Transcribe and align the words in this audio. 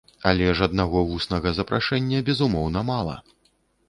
Але 0.29 0.45
ж 0.59 0.67
аднаго 0.69 1.01
вуснага 1.09 1.51
запрашэння, 1.57 2.21
безумоўна, 2.31 2.83
мала. 2.89 3.15